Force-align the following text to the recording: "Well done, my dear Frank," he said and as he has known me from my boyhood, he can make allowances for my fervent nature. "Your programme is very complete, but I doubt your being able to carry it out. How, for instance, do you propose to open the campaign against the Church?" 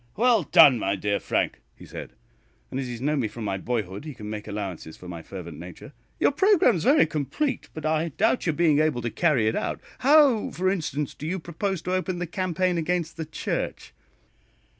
"Well 0.15 0.41
done, 0.41 0.79
my 0.79 0.95
dear 0.95 1.19
Frank," 1.19 1.61
he 1.75 1.85
said 1.85 2.13
and 2.71 2.79
as 2.79 2.87
he 2.87 2.93
has 2.93 3.01
known 3.01 3.19
me 3.19 3.27
from 3.27 3.43
my 3.45 3.59
boyhood, 3.59 4.03
he 4.03 4.15
can 4.15 4.31
make 4.31 4.47
allowances 4.47 4.97
for 4.97 5.07
my 5.07 5.21
fervent 5.21 5.59
nature. 5.59 5.93
"Your 6.19 6.31
programme 6.31 6.77
is 6.77 6.83
very 6.85 7.05
complete, 7.05 7.69
but 7.75 7.85
I 7.85 8.09
doubt 8.09 8.47
your 8.47 8.53
being 8.53 8.79
able 8.79 9.03
to 9.03 9.11
carry 9.11 9.47
it 9.47 9.55
out. 9.55 9.79
How, 9.99 10.49
for 10.49 10.71
instance, 10.71 11.13
do 11.13 11.27
you 11.27 11.37
propose 11.37 11.83
to 11.83 11.93
open 11.93 12.17
the 12.17 12.25
campaign 12.25 12.79
against 12.79 13.15
the 13.15 13.25
Church?" 13.25 13.93